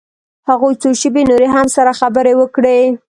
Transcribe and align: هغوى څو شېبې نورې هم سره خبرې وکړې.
هغوى 0.47 0.73
څو 0.81 0.89
شېبې 0.99 1.23
نورې 1.29 1.47
هم 1.55 1.67
سره 1.75 1.91
خبرې 1.99 2.33
وکړې. 2.37 2.79